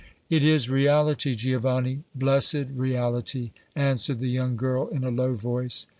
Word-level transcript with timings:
"It 0.31 0.43
is 0.43 0.67
reality, 0.67 1.35
Giovanni, 1.35 2.01
blessed 2.15 2.69
reality," 2.73 3.51
answered 3.75 4.19
the 4.19 4.29
young 4.29 4.55
girl 4.57 4.87
in 4.87 5.03
a 5.03 5.11
low 5.11 5.35
voice. 5.35 5.85